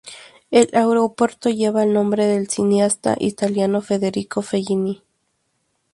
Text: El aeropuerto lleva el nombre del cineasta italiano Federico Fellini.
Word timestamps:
El 0.49 0.67
aeropuerto 0.73 1.51
lleva 1.51 1.83
el 1.83 1.93
nombre 1.93 2.25
del 2.25 2.49
cineasta 2.49 3.15
italiano 3.19 3.81
Federico 3.83 4.41
Fellini. 4.41 5.03